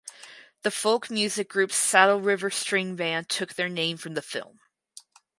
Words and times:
The 0.63 0.71
folk 0.71 1.11
music 1.11 1.47
group 1.47 1.71
Saddle 1.71 2.19
River 2.21 2.49
String 2.49 2.95
Band 2.95 3.29
took 3.29 3.53
their 3.53 3.69
name 3.69 3.97
from 3.97 4.15
the 4.15 4.23
film. 4.23 4.59